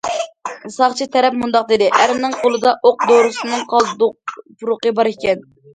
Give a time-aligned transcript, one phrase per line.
[0.75, 5.51] ساقچى تەرەپ مۇنداق دېدى: ئەرنىڭ قولىدا ئوق دورىسىنىڭ قالدۇق پۇرىقى بار ئىكەن.